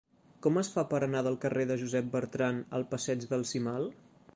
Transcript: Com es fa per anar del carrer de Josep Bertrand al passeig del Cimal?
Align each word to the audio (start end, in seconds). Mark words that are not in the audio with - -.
Com 0.45 0.55
es 0.61 0.71
fa 0.77 0.83
per 0.93 1.01
anar 1.09 1.21
del 1.29 1.37
carrer 1.45 1.67
de 1.73 1.77
Josep 1.83 2.11
Bertrand 2.19 2.77
al 2.79 2.91
passeig 2.97 3.33
del 3.37 3.51
Cimal? 3.55 3.93